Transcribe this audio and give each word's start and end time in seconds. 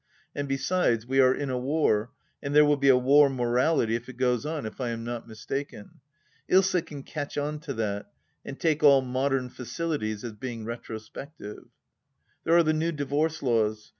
And 0.33 0.47
besides, 0.47 1.05
we 1.05 1.19
are 1.21 1.31
in 1.31 1.51
a 1.51 1.59
war, 1.59 2.09
and 2.41 2.55
there 2.55 2.65
will 2.65 2.75
be 2.75 2.89
a 2.89 2.97
war 2.97 3.29
morality 3.29 3.93
if 3.95 4.09
it 4.09 4.17
goes 4.17 4.47
on, 4.47 4.65
if 4.65 4.81
I 4.81 4.89
am 4.89 5.03
not 5.03 5.27
mistaken. 5.27 5.99
Usa 6.47 6.81
can 6.81 7.03
catch 7.03 7.37
on 7.37 7.59
to 7.59 7.73
that, 7.75 8.11
and 8.43 8.59
take 8.59 8.81
all 8.81 9.01
modem 9.03 9.47
facilities 9.49 10.23
as 10.23 10.33
being 10.33 10.65
retrospective. 10.65 11.67
There 12.45 12.57
are 12.57 12.63
the 12.63 12.73
new 12.73 12.91
Divorce 12.91 13.43
Laws. 13.43 13.89